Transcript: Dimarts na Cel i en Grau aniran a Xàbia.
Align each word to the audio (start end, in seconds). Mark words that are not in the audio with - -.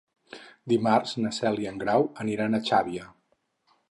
Dimarts 0.71 1.13
na 1.25 1.33
Cel 1.39 1.61
i 1.65 1.69
en 1.73 1.77
Grau 1.85 2.09
aniran 2.25 2.57
a 2.57 2.63
Xàbia. 2.71 3.09